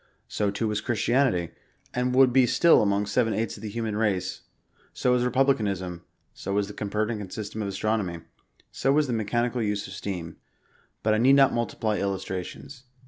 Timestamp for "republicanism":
5.23-6.03